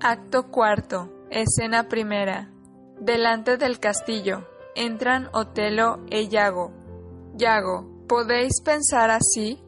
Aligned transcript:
Acto 0.00 0.52
cuarto, 0.52 1.10
escena 1.28 1.88
primera. 1.88 2.48
Delante 3.00 3.56
del 3.56 3.80
castillo, 3.80 4.46
entran 4.76 5.28
Otelo 5.32 6.04
e 6.08 6.28
Yago. 6.28 6.70
Yago, 7.34 8.06
¿podéis 8.06 8.60
pensar 8.64 9.10
así? 9.10 9.60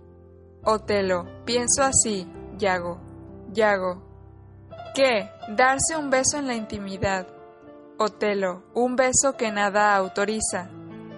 Otelo, 0.64 1.26
pienso 1.44 1.82
así, 1.82 2.28
Yago. 2.58 3.00
Yago. 3.52 4.04
¿Qué? 4.94 5.28
Darse 5.48 5.96
un 5.96 6.10
beso 6.10 6.38
en 6.38 6.46
la 6.46 6.54
intimidad. 6.54 7.26
Otelo, 7.98 8.62
un 8.72 8.94
beso 8.94 9.36
que 9.36 9.50
nada 9.50 9.96
autoriza. 9.96 10.70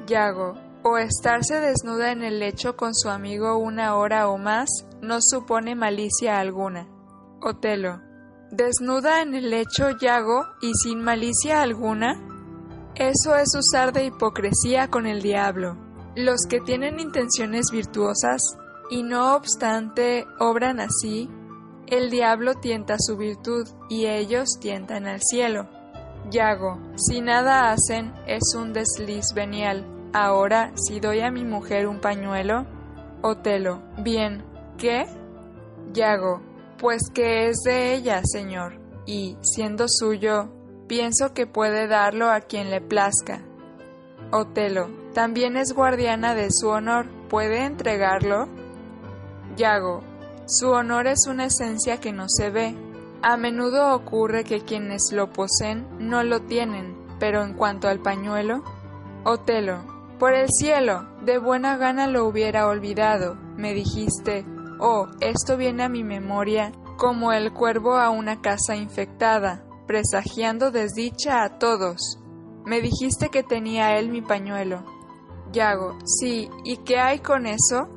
Yago, 0.07 0.55
o 0.85 0.97
estarse 0.97 1.61
desnuda 1.61 2.13
en 2.13 2.23
el 2.23 2.39
lecho 2.39 2.79
con 2.79 2.95
su 2.95 3.11
amigo 3.11 3.59
una 3.59 3.95
hora 3.95 4.31
o 4.31 4.39
más 4.39 4.71
no 5.03 5.19
supone 5.21 5.75
malicia 5.75 6.39
alguna. 6.39 6.89
Otelo, 7.43 8.01
desnuda 8.53 9.23
en 9.23 9.35
el 9.35 9.51
lecho 9.51 9.91
Yago 9.99 10.47
y 10.61 10.75
sin 10.75 11.03
malicia 11.03 11.63
alguna? 11.63 12.21
Eso 12.95 13.35
es 13.35 13.49
usar 13.57 13.93
de 13.93 14.05
hipocresía 14.05 14.89
con 14.89 15.07
el 15.07 15.23
diablo. 15.23 15.77
Los 16.15 16.43
que 16.49 16.61
tienen 16.61 17.01
intenciones 17.01 17.71
virtuosas 17.73 18.43
y 18.91 19.03
no 19.03 19.35
obstante 19.35 20.27
obran 20.39 20.81
así, 20.81 21.31
el 21.87 22.11
diablo 22.11 22.55
tienta 22.55 22.97
su 22.99 23.17
virtud 23.17 23.67
y 23.89 24.05
ellos 24.07 24.59
tientan 24.61 25.07
al 25.07 25.23
cielo. 25.23 25.69
Yago, 26.31 26.79
si 26.97 27.23
nada 27.23 27.73
hacen 27.73 28.13
es 28.27 28.55
un 28.55 28.75
desliz 28.75 29.33
venial. 29.35 29.87
Ahora, 30.13 30.73
si 30.75 31.01
doy 31.01 31.21
a 31.21 31.31
mi 31.31 31.43
mujer 31.43 31.89
un 31.89 32.01
pañuelo, 32.01 32.67
Otelo, 33.23 33.83
bien, 33.99 34.45
¿qué? 34.77 35.07
Yago, 35.95 36.43
pues 36.83 37.11
que 37.15 37.49
es 37.49 37.59
de 37.65 37.95
ella, 37.95 38.23
señor, 38.25 38.75
y, 39.07 39.39
siendo 39.41 39.87
suyo, 39.89 40.49
pienso 40.89 41.33
que 41.33 41.47
puede 41.47 41.87
darlo 41.87 42.29
a 42.29 42.41
quien 42.41 42.71
le 42.71 42.81
plazca. 42.81 43.41
Otelo, 44.33 44.91
también 45.15 45.57
es 45.57 45.75
guardiana 45.75 46.35
de 46.35 46.49
su 46.51 46.69
honor, 46.69 47.07
¿puede 47.31 47.65
entregarlo? 47.65 48.49
Yago, 49.57 50.03
su 50.47 50.71
honor 50.71 51.07
es 51.07 51.29
una 51.29 51.45
esencia 51.45 52.01
que 52.01 52.13
no 52.13 52.25
se 52.29 52.51
ve. 52.51 52.75
A 53.23 53.37
menudo 53.37 53.95
ocurre 53.95 54.43
que 54.43 54.63
quienes 54.63 55.13
lo 55.13 55.33
poseen 55.33 55.87
no 56.01 56.25
lo 56.25 56.43
tienen, 56.43 56.97
pero 57.21 57.45
en 57.45 57.55
cuanto 57.55 57.87
al 57.87 58.01
pañuelo, 58.01 58.65
Otelo, 59.23 59.85
por 60.19 60.35
el 60.35 60.49
cielo, 60.51 61.07
de 61.25 61.39
buena 61.39 61.77
gana 61.77 62.09
lo 62.09 62.27
hubiera 62.27 62.67
olvidado, 62.67 63.37
me 63.57 63.73
dijiste, 63.73 64.45
Oh, 64.85 65.07
esto 65.21 65.57
viene 65.57 65.85
a 65.85 65.89
mi 65.89 66.03
memoria 66.03 66.73
como 66.97 67.33
el 67.33 67.53
cuervo 67.53 67.95
a 67.95 68.11
una 68.11 68.41
casa 68.41 68.75
infectada, 68.75 69.65
presagiando 69.87 70.73
desdicha 70.73 71.45
a 71.45 71.61
todos. 71.61 72.19
Me 72.65 72.81
dijiste 72.81 73.29
que 73.29 73.45
tenía 73.45 73.97
él 73.97 74.09
mi 74.09 74.23
pañuelo. 74.23 74.85
Yago, 75.53 75.99
sí, 76.05 76.51
¿y 76.65 76.79
qué 76.79 76.99
hay 76.99 77.21
con 77.21 77.47
eso? 77.47 77.89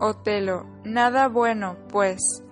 Otelo, 0.00 0.66
nada 0.82 1.28
bueno, 1.28 1.76
pues. 1.92 2.42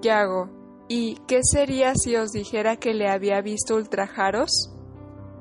Yago, 0.00 0.48
¿y 0.86 1.16
qué 1.26 1.40
sería 1.42 1.96
si 1.96 2.14
os 2.14 2.30
dijera 2.30 2.76
que 2.76 2.94
le 2.94 3.08
había 3.08 3.40
visto 3.40 3.74
ultrajaros? 3.74 4.72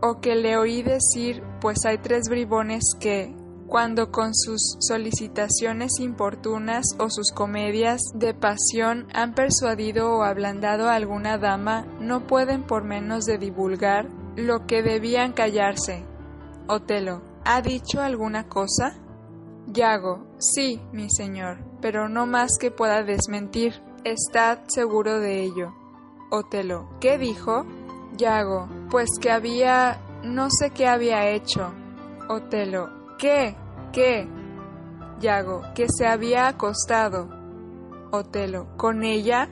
¿O 0.02 0.22
que 0.22 0.34
le 0.34 0.58
oí 0.58 0.82
decir, 0.82 1.44
pues 1.62 1.86
hay 1.86 2.00
tres 2.00 2.30
bribones 2.30 2.82
que, 3.00 3.36
cuando 3.70 4.12
con 4.12 4.34
sus 4.34 4.78
solicitaciones 4.80 6.00
importunas 6.00 6.96
o 6.98 7.10
sus 7.12 7.32
comedias 7.32 8.02
de 8.16 8.34
pasión 8.34 9.08
han 9.14 9.36
persuadido 9.36 10.12
o 10.12 10.24
ablandado 10.24 10.90
a 10.90 10.96
alguna 10.96 11.38
dama, 11.38 11.86
no 12.00 12.26
pueden 12.26 12.64
por 12.64 12.84
menos 12.84 13.26
de 13.26 13.38
divulgar 13.38 14.10
lo 14.36 14.66
que 14.66 14.82
debían 14.82 15.34
callarse. 15.34 16.04
Otelo, 16.68 17.22
¿ha 17.46 17.62
dicho 17.62 18.02
alguna 18.02 18.48
cosa? 18.48 18.96
Yago, 19.68 20.26
sí, 20.40 20.82
mi 20.92 21.12
señor, 21.12 21.60
pero 21.80 22.10
no 22.10 22.26
más 22.26 22.58
que 22.60 22.72
pueda 22.72 23.04
desmentir. 23.04 23.84
Estad 24.04 24.60
seguro 24.68 25.20
de 25.20 25.44
ello. 25.44 25.76
Otelo, 26.32 26.90
¿qué 27.00 27.20
dijo? 27.20 27.66
Yago, 28.18 28.68
pues 28.90 29.10
que 29.22 29.30
había... 29.30 30.02
no 30.24 30.50
sé 30.50 30.72
qué 30.72 30.88
había 30.88 31.30
hecho. 31.30 31.72
Otelo, 32.30 32.99
¿Qué? 33.20 33.54
¿Qué? 33.92 34.30
Yago, 35.20 35.64
que 35.76 35.88
se 35.90 36.08
había 36.08 36.48
acostado. 36.48 37.28
Otelo, 38.12 38.78
¿con 38.78 39.04
ella? 39.04 39.50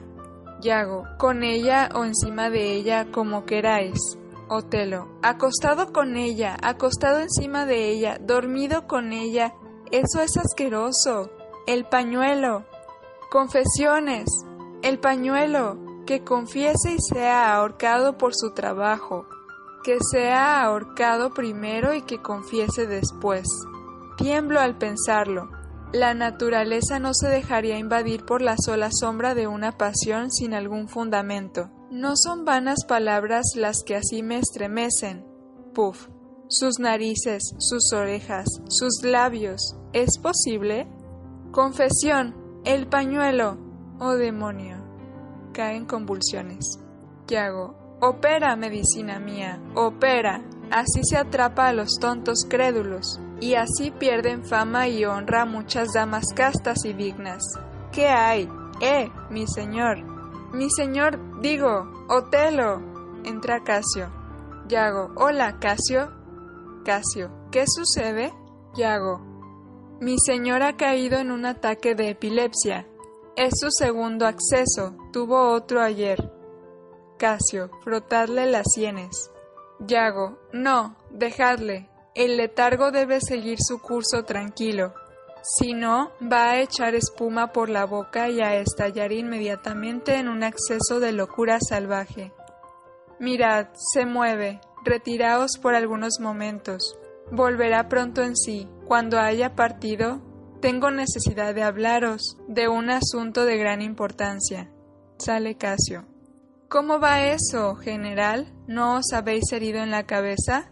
Yago, 0.62 1.04
con 1.18 1.42
ella 1.42 1.90
o 1.94 2.06
encima 2.06 2.48
de 2.48 2.72
ella, 2.72 3.12
como 3.12 3.44
queráis. 3.44 4.00
Otelo, 4.48 5.18
acostado 5.22 5.92
con 5.92 6.16
ella, 6.16 6.56
acostado 6.62 7.18
encima 7.18 7.66
de 7.66 7.90
ella, 7.90 8.16
dormido 8.18 8.86
con 8.86 9.12
ella. 9.12 9.52
Eso 9.90 10.22
es 10.22 10.38
asqueroso. 10.38 11.28
El 11.66 11.84
pañuelo. 11.84 12.64
Confesiones. 13.30 14.30
El 14.80 14.98
pañuelo. 14.98 15.76
Que 16.06 16.24
confiese 16.24 16.94
y 16.94 16.98
sea 17.00 17.54
ahorcado 17.54 18.16
por 18.16 18.34
su 18.34 18.54
trabajo 18.54 19.26
que 19.82 19.98
sea 20.00 20.62
ahorcado 20.62 21.32
primero 21.34 21.94
y 21.94 22.02
que 22.02 22.20
confiese 22.20 22.86
después. 22.86 23.46
Tiemblo 24.16 24.60
al 24.60 24.76
pensarlo. 24.76 25.50
La 25.92 26.12
naturaleza 26.12 26.98
no 26.98 27.14
se 27.14 27.28
dejaría 27.28 27.78
invadir 27.78 28.24
por 28.26 28.42
la 28.42 28.56
sola 28.58 28.90
sombra 28.92 29.34
de 29.34 29.46
una 29.46 29.72
pasión 29.72 30.30
sin 30.30 30.52
algún 30.52 30.88
fundamento. 30.88 31.70
No 31.90 32.14
son 32.16 32.44
vanas 32.44 32.84
palabras 32.86 33.52
las 33.56 33.82
que 33.84 33.96
así 33.96 34.22
me 34.22 34.38
estremecen. 34.38 35.24
Puf. 35.72 36.08
Sus 36.48 36.78
narices, 36.78 37.54
sus 37.58 37.92
orejas, 37.94 38.46
sus 38.68 39.02
labios. 39.02 39.76
¿Es 39.92 40.18
posible? 40.18 40.86
Confesión. 41.52 42.34
El 42.64 42.88
pañuelo. 42.88 43.56
Oh 44.00 44.14
demonio. 44.14 44.76
Caen 45.54 45.86
convulsiones. 45.86 46.78
¿Qué 47.26 47.38
hago? 47.38 47.77
Opera, 48.00 48.54
medicina 48.54 49.18
mía, 49.18 49.60
opera. 49.74 50.42
Así 50.70 51.00
se 51.02 51.16
atrapa 51.16 51.68
a 51.68 51.72
los 51.72 51.94
tontos 52.00 52.46
crédulos, 52.48 53.20
y 53.40 53.54
así 53.54 53.90
pierden 53.90 54.44
fama 54.44 54.86
y 54.86 55.04
honra 55.04 55.44
muchas 55.44 55.92
damas 55.94 56.26
castas 56.34 56.84
y 56.84 56.92
dignas. 56.92 57.42
¿Qué 57.90 58.06
hay? 58.06 58.48
Eh, 58.80 59.10
mi 59.30 59.46
señor. 59.46 59.98
Mi 60.52 60.70
señor, 60.70 61.40
digo, 61.40 61.90
Otelo. 62.08 62.80
Entra 63.24 63.64
Casio. 63.64 64.12
Yago, 64.68 65.10
hola, 65.16 65.58
Casio. 65.58 66.12
Casio, 66.84 67.30
¿qué 67.50 67.64
sucede? 67.66 68.32
Yago, 68.76 69.20
mi 70.00 70.16
señor 70.20 70.62
ha 70.62 70.76
caído 70.76 71.18
en 71.18 71.32
un 71.32 71.44
ataque 71.44 71.96
de 71.96 72.10
epilepsia. 72.10 72.86
Es 73.34 73.54
su 73.58 73.70
segundo 73.70 74.26
acceso, 74.26 74.96
tuvo 75.12 75.50
otro 75.52 75.82
ayer. 75.82 76.37
Casio, 77.18 77.70
frotadle 77.82 78.46
las 78.46 78.72
sienes. 78.72 79.30
Yago, 79.80 80.38
no, 80.52 80.96
dejadle. 81.10 81.88
El 82.14 82.36
letargo 82.36 82.90
debe 82.90 83.20
seguir 83.20 83.58
su 83.60 83.80
curso 83.80 84.24
tranquilo. 84.24 84.94
Si 85.42 85.74
no, 85.74 86.10
va 86.20 86.50
a 86.50 86.60
echar 86.60 86.94
espuma 86.94 87.52
por 87.52 87.68
la 87.68 87.84
boca 87.84 88.28
y 88.28 88.40
a 88.40 88.56
estallar 88.56 89.12
inmediatamente 89.12 90.16
en 90.16 90.28
un 90.28 90.42
acceso 90.42 91.00
de 91.00 91.12
locura 91.12 91.58
salvaje. 91.60 92.32
Mirad, 93.18 93.68
se 93.74 94.06
mueve. 94.06 94.60
Retiraos 94.84 95.58
por 95.60 95.74
algunos 95.74 96.20
momentos. 96.20 96.98
Volverá 97.30 97.88
pronto 97.88 98.22
en 98.22 98.36
sí. 98.36 98.68
Cuando 98.86 99.18
haya 99.18 99.54
partido, 99.54 100.20
tengo 100.60 100.90
necesidad 100.90 101.54
de 101.54 101.62
hablaros 101.62 102.36
de 102.48 102.68
un 102.68 102.90
asunto 102.90 103.44
de 103.44 103.58
gran 103.58 103.82
importancia. 103.82 104.70
Sale 105.18 105.56
Casio. 105.56 106.17
¿Cómo 106.68 107.00
va 107.00 107.24
eso, 107.24 107.76
general? 107.76 108.52
¿No 108.66 108.96
os 108.96 109.14
habéis 109.14 109.50
herido 109.52 109.82
en 109.82 109.90
la 109.90 110.04
cabeza? 110.04 110.70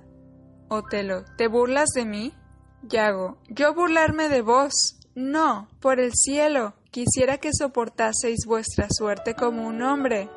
Otelo, 0.69 1.25
¿te 1.39 1.49
burlas 1.49 1.89
de 1.95 2.05
mí? 2.05 2.35
Yago, 2.83 3.39
¿yo 3.49 3.73
burlarme 3.73 4.29
de 4.29 4.43
vos? 4.43 4.99
No, 5.15 5.69
por 5.81 5.99
el 5.99 6.13
cielo, 6.15 6.75
quisiera 6.91 7.39
que 7.39 7.55
soportaseis 7.55 8.45
vuestra 8.47 8.89
suerte 8.91 9.35
como 9.35 9.67
un 9.67 9.81
hombre. 9.81 10.29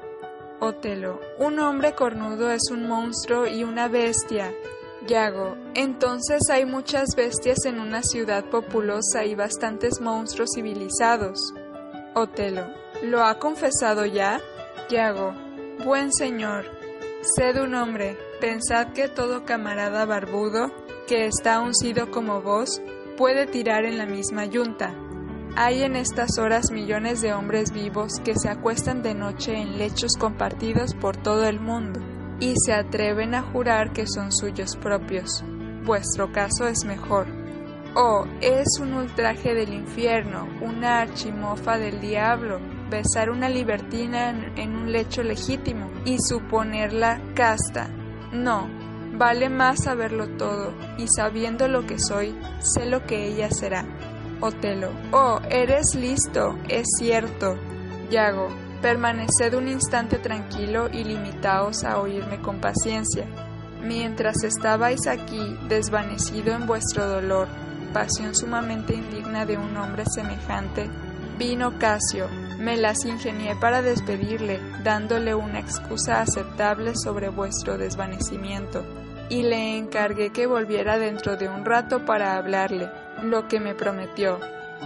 Otelo, 0.61 1.19
un 1.39 1.59
hombre 1.59 1.93
cornudo 1.93 2.51
es 2.51 2.71
un 2.71 2.87
monstruo 2.87 3.45
y 3.45 3.65
una 3.65 3.89
bestia. 3.89 4.53
Yago, 5.07 5.57
entonces 5.75 6.39
hay 6.49 6.65
muchas 6.65 7.09
bestias 7.17 7.65
en 7.65 7.81
una 7.81 8.01
ciudad 8.03 8.45
populosa 8.45 9.25
y 9.25 9.35
bastantes 9.35 9.99
monstruos 9.99 10.51
civilizados. 10.55 11.53
Otelo, 12.15 12.65
¿lo 13.03 13.25
ha 13.25 13.39
confesado 13.39 14.05
ya? 14.05 14.39
Yago, 14.89 15.33
buen 15.83 16.11
señor, 16.11 16.65
sed 17.21 17.61
un 17.61 17.73
hombre, 17.73 18.17
pensad 18.41 18.91
que 18.93 19.07
todo 19.07 19.45
camarada 19.45 20.05
barbudo, 20.05 20.71
que 21.07 21.25
está 21.25 21.61
uncido 21.61 22.11
como 22.11 22.41
vos, 22.41 22.81
puede 23.17 23.47
tirar 23.47 23.85
en 23.85 23.97
la 23.97 24.05
misma 24.05 24.45
yunta. 24.45 24.93
Hay 25.55 25.83
en 25.83 25.95
estas 25.95 26.37
horas 26.37 26.71
millones 26.71 27.21
de 27.21 27.33
hombres 27.33 27.71
vivos 27.71 28.19
que 28.23 28.35
se 28.35 28.49
acuestan 28.49 29.01
de 29.01 29.15
noche 29.15 29.55
en 29.55 29.77
lechos 29.77 30.13
compartidos 30.19 30.93
por 30.93 31.17
todo 31.17 31.47
el 31.47 31.59
mundo 31.59 31.99
y 32.39 32.53
se 32.57 32.73
atreven 32.73 33.33
a 33.33 33.41
jurar 33.41 33.91
que 33.91 34.05
son 34.05 34.31
suyos 34.31 34.75
propios. 34.75 35.43
Vuestro 35.83 36.31
caso 36.31 36.67
es 36.67 36.85
mejor. 36.85 37.27
Oh, 37.95 38.25
es 38.41 38.79
un 38.79 38.93
ultraje 38.93 39.55
del 39.55 39.73
infierno, 39.73 40.47
una 40.61 40.99
archimofa 40.99 41.77
del 41.77 41.99
diablo, 41.99 42.59
besar 42.89 43.29
una 43.29 43.49
libertina 43.49 44.29
en, 44.55 44.75
un 44.75 44.91
lecho 44.91 45.23
legítimo 45.23 45.89
y 46.05 46.17
suponerla 46.19 47.21
casta. 47.35 47.89
No, 48.31 48.67
vale 49.13 49.49
más 49.49 49.83
saberlo 49.83 50.29
todo, 50.37 50.73
y 50.97 51.07
sabiendo 51.07 51.67
lo 51.67 51.85
que 51.85 51.99
soy, 51.99 52.35
sé 52.59 52.85
lo 52.85 53.05
que 53.05 53.27
ella 53.27 53.49
será. 53.51 53.85
Otelo. 54.41 54.91
Oh, 55.11 55.39
eres 55.49 55.95
listo, 55.95 56.57
es 56.67 56.87
cierto. 56.97 57.55
Yago. 58.09 58.47
Permaneced 58.81 59.53
un 59.55 59.67
instante 59.67 60.19
tranquilo 60.19 60.87
y 60.89 61.03
limitaos 61.03 61.83
a 61.83 61.99
oírme 61.99 62.39
con 62.41 62.61
paciencia. 62.61 63.25
Mientras 63.83 64.43
estabais 64.43 65.05
aquí, 65.05 65.57
desvanecido 65.67 66.53
en 66.53 66.65
vuestro 66.65 67.05
dolor, 67.05 67.49
pasión 67.93 68.35
sumamente 68.35 68.93
indigna 68.93 69.45
de 69.45 69.57
un 69.57 69.75
hombre 69.75 70.05
semejante, 70.05 70.89
vino 71.37 71.77
Casio, 71.77 72.27
me 72.59 72.75
las 72.75 73.05
ingenié 73.05 73.55
para 73.55 73.81
despedirle, 73.81 74.59
dándole 74.83 75.33
una 75.33 75.59
excusa 75.59 76.21
aceptable 76.21 76.93
sobre 76.95 77.29
vuestro 77.29 77.77
desvanecimiento, 77.77 78.83
y 79.29 79.43
le 79.43 79.77
encargué 79.77 80.31
que 80.31 80.45
volviera 80.45 80.97
dentro 80.97 81.37
de 81.37 81.47
un 81.47 81.63
rato 81.63 82.05
para 82.05 82.35
hablarle, 82.35 82.89
lo 83.23 83.47
que 83.47 83.59
me 83.59 83.75
prometió. 83.75 84.39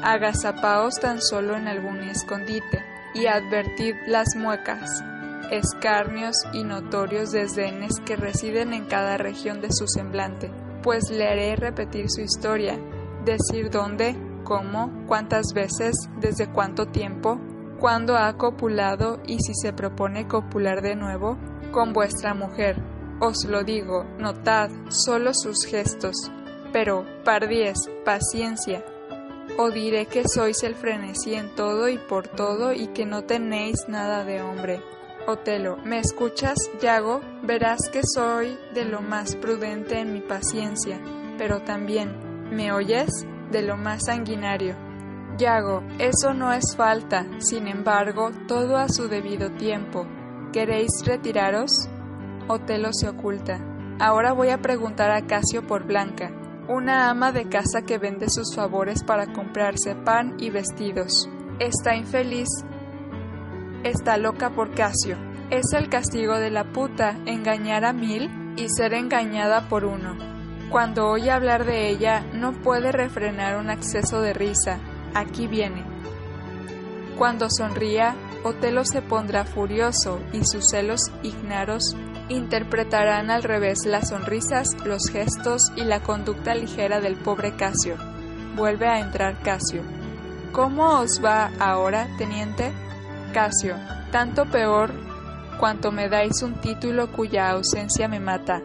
Agazapaos 0.03 0.99
tan 0.99 1.21
solo 1.21 1.55
en 1.55 1.67
algún 1.67 2.01
escondite 2.03 2.83
y 3.15 3.25
advertid 3.25 3.95
las 4.07 4.35
muecas, 4.35 5.03
escarnios 5.51 6.35
y 6.53 6.63
notorios 6.63 7.31
desdenes 7.31 7.99
que 8.01 8.15
residen 8.15 8.73
en 8.73 8.85
cada 8.85 9.17
región 9.17 9.61
de 9.61 9.71
su 9.71 9.87
semblante, 9.87 10.51
pues 10.83 11.09
le 11.09 11.27
haré 11.27 11.55
repetir 11.55 12.05
su 12.09 12.21
historia, 12.21 12.77
decir 13.25 13.69
dónde, 13.71 14.15
cómo, 14.43 15.05
cuántas 15.07 15.53
veces, 15.53 15.95
desde 16.19 16.47
cuánto 16.47 16.87
tiempo, 16.87 17.39
cuándo 17.79 18.15
ha 18.17 18.37
copulado 18.37 19.19
y 19.25 19.39
si 19.39 19.53
se 19.53 19.73
propone 19.73 20.27
copular 20.27 20.81
de 20.81 20.95
nuevo 20.95 21.37
con 21.71 21.93
vuestra 21.93 22.33
mujer. 22.33 22.77
Os 23.19 23.45
lo 23.45 23.63
digo, 23.63 24.05
notad 24.17 24.69
solo 24.89 25.31
sus 25.33 25.65
gestos, 25.65 26.15
pero, 26.71 27.05
pardies, 27.23 27.77
paciencia, 28.03 28.83
o 29.57 29.69
diré 29.69 30.07
que 30.07 30.23
sois 30.27 30.63
el 30.63 30.75
frenesí 30.75 31.35
en 31.35 31.53
todo 31.55 31.87
y 31.89 31.97
por 31.97 32.27
todo 32.27 32.73
y 32.73 32.87
que 32.87 33.05
no 33.05 33.23
tenéis 33.23 33.87
nada 33.87 34.23
de 34.23 34.41
hombre. 34.41 34.81
Otelo, 35.27 35.77
¿me 35.85 35.99
escuchas, 35.99 36.57
Yago? 36.81 37.21
Verás 37.43 37.89
que 37.91 38.01
soy 38.03 38.57
de 38.73 38.83
lo 38.83 39.01
más 39.01 39.35
prudente 39.35 39.99
en 39.99 40.11
mi 40.11 40.19
paciencia, 40.19 40.99
pero 41.37 41.61
también, 41.61 42.49
¿me 42.51 42.73
oyes? 42.73 43.25
De 43.51 43.61
lo 43.61 43.77
más 43.77 44.05
sanguinario. 44.05 44.75
Yago, 45.38 45.83
eso 46.00 46.33
no 46.33 46.53
es 46.53 46.75
falta, 46.75 47.25
sin 47.39 47.68
embargo, 47.68 48.31
todo 48.47 48.77
a 48.77 48.89
su 48.89 49.07
debido 49.07 49.51
tiempo. 49.51 50.06
¿Queréis 50.51 50.91
retiraros? 51.06 51.89
Otelo 52.47 52.89
se 52.94 53.09
oculta. 53.09 53.59
Ahora 54.00 54.33
voy 54.33 54.50
a 54.50 54.62
preguntar 54.62 55.12
a 55.12 55.25
Casio 55.25 55.65
por 55.65 55.85
Blanca 55.85 56.31
una 56.68 57.09
ama 57.09 57.33
de 57.33 57.50
casa 57.50 57.81
que 57.81 57.97
vende 57.97 58.30
sus 58.30 58.56
favores 58.56 59.03
para 59.03 59.33
comprarse 59.33 59.95
pan 59.95 60.35
y 60.39 60.50
vestidos. 60.50 61.30
Está 61.59 61.95
infeliz, 61.95 62.47
está 63.83 64.18
loca 64.18 64.51
por 64.51 64.74
Casio. 64.74 65.18
Es 65.50 65.74
el 65.74 65.89
castigo 65.89 66.35
de 66.39 66.50
la 66.50 66.63
puta 66.63 67.18
engañar 67.25 67.83
a 67.83 67.91
mil 67.91 68.56
y 68.56 68.69
ser 68.69 68.94
engañada 68.94 69.68
por 69.68 69.83
uno. 69.83 70.15
Cuando 70.69 71.09
oye 71.09 71.31
hablar 71.31 71.65
de 71.65 71.89
ella 71.89 72.25
no 72.33 72.53
puede 72.53 72.91
refrenar 72.91 73.57
un 73.57 73.69
acceso 73.69 74.21
de 74.21 74.33
risa. 74.33 74.80
Aquí 75.13 75.48
viene. 75.48 75.83
Cuando 77.18 77.48
sonría, 77.50 78.15
Otelo 78.44 78.83
se 78.83 79.01
pondrá 79.01 79.45
furioso 79.45 80.19
y 80.33 80.44
sus 80.45 80.69
celos 80.69 81.12
ignaros 81.21 81.95
interpretarán 82.30 83.30
al 83.30 83.44
revés 83.44 83.86
las 83.86 84.10
sonrisas, 84.10 84.68
los 84.86 85.04
gestos 85.12 85.71
y 85.75 85.83
la 85.83 86.01
conducta 86.01 86.56
ligera 86.56 87.00
del 87.00 87.15
pobre 87.15 87.56
Casio. 87.56 87.95
Vuelve 88.56 88.88
a 88.88 89.00
entrar 89.00 89.39
Casio. 89.42 89.83
¿Cómo 90.51 91.00
os 91.00 91.21
va 91.24 91.51
ahora, 91.59 92.07
teniente? 92.18 92.71
Casio, 93.33 93.75
tanto 94.12 94.45
peor 94.45 94.92
cuanto 95.59 95.92
me 95.92 96.09
dais 96.09 96.42
un 96.42 96.56
título 96.56 97.12
cuya 97.12 97.50
ausencia 97.50 98.07
me 98.07 98.19
mata. 98.19 98.62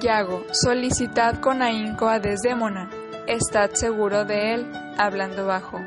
Yago, 0.00 0.44
solicitad 0.52 1.40
con 1.40 1.62
ahínco 1.62 2.08
a 2.08 2.18
Desdémona. 2.18 2.90
Estad 3.28 3.72
seguro 3.74 4.24
de 4.24 4.54
él, 4.54 4.72
hablando 4.96 5.44
bajo. 5.44 5.78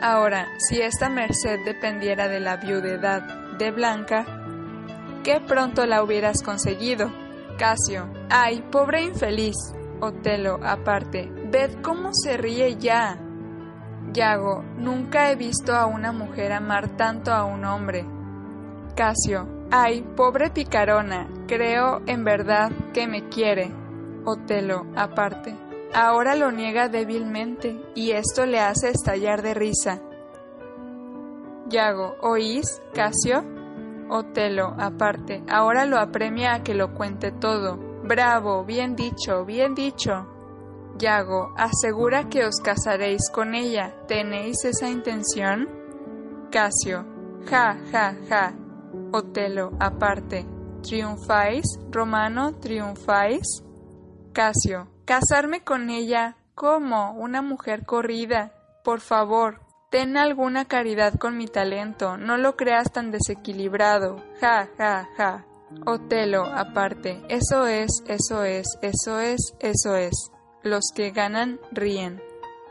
Ahora, 0.00 0.46
si 0.58 0.80
esta 0.80 1.08
merced 1.08 1.58
dependiera 1.64 2.28
de 2.28 2.38
la 2.38 2.56
viudedad 2.56 3.20
de 3.58 3.72
Blanca, 3.72 4.24
qué 5.24 5.40
pronto 5.40 5.86
la 5.86 6.04
hubieras 6.04 6.40
conseguido. 6.40 7.10
Casio, 7.58 8.08
ay, 8.30 8.62
pobre 8.70 9.02
infeliz. 9.02 9.56
Otelo, 10.00 10.60
aparte, 10.62 11.32
ved 11.50 11.82
cómo 11.82 12.10
se 12.12 12.36
ríe 12.36 12.76
ya. 12.76 13.18
Yago, 14.12 14.62
nunca 14.76 15.32
he 15.32 15.34
visto 15.34 15.74
a 15.74 15.86
una 15.86 16.12
mujer 16.12 16.52
amar 16.52 16.90
tanto 16.90 17.32
a 17.32 17.44
un 17.44 17.64
hombre. 17.64 18.06
Casio, 18.94 19.66
ay, 19.72 20.02
pobre 20.14 20.50
picarona, 20.50 21.28
creo 21.48 22.02
en 22.06 22.22
verdad 22.22 22.70
que 22.92 23.08
me 23.08 23.28
quiere. 23.28 23.72
Otelo, 24.24 24.86
aparte, 24.94 25.56
ahora 25.94 26.34
lo 26.36 26.50
niega 26.50 26.88
débilmente 26.88 27.80
y 27.94 28.10
esto 28.10 28.44
le 28.46 28.60
hace 28.60 28.90
estallar 28.90 29.42
de 29.42 29.54
risa. 29.54 30.02
Yago, 31.68 32.16
¿oís, 32.20 32.82
Casio? 32.92 33.42
Otelo, 34.10 34.74
aparte, 34.78 35.42
ahora 35.48 35.86
lo 35.86 35.98
apremia 35.98 36.54
a 36.54 36.62
que 36.62 36.74
lo 36.74 36.92
cuente 36.92 37.32
todo. 37.32 37.78
Bravo, 38.04 38.64
bien 38.64 38.96
dicho, 38.96 39.44
bien 39.46 39.74
dicho. 39.74 40.26
Yago, 40.98 41.54
asegura 41.56 42.28
que 42.28 42.44
os 42.44 42.56
casaréis 42.62 43.30
con 43.30 43.54
ella. 43.54 43.94
¿Tenéis 44.06 44.64
esa 44.64 44.90
intención? 44.90 45.68
Casio, 46.50 47.04
ja, 47.48 47.78
ja, 47.90 48.14
ja. 48.28 48.54
Otelo, 49.10 49.72
aparte, 49.80 50.46
¿triunfáis? 50.82 51.64
Romano, 51.90 52.52
¿triunfáis? 52.60 53.64
Casio, 54.32 54.93
casarme 55.04 55.62
con 55.62 55.90
ella. 55.90 56.36
¿Cómo? 56.54 57.12
Una 57.12 57.42
mujer 57.42 57.84
corrida. 57.84 58.52
Por 58.84 59.00
favor, 59.00 59.60
Ten 59.94 60.16
alguna 60.16 60.64
caridad 60.64 61.14
con 61.20 61.36
mi 61.36 61.46
talento, 61.46 62.16
no 62.16 62.36
lo 62.36 62.56
creas 62.56 62.90
tan 62.90 63.12
desequilibrado. 63.12 64.16
Ja, 64.40 64.68
ja, 64.76 65.08
ja. 65.16 65.46
Otelo, 65.86 66.46
aparte, 66.46 67.22
eso 67.28 67.68
es, 67.68 68.02
eso 68.08 68.42
es, 68.42 68.66
eso 68.82 69.20
es, 69.20 69.54
eso 69.60 69.94
es. 69.94 70.32
Los 70.64 70.86
que 70.92 71.12
ganan 71.12 71.60
ríen. 71.70 72.20